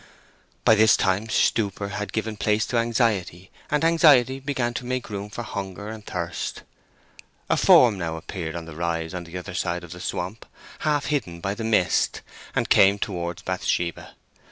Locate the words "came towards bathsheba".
12.67-14.15